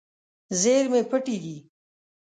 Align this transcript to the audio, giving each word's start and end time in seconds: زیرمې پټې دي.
زیرمې 0.59 1.01
پټې 1.09 1.35
دي. 1.43 1.55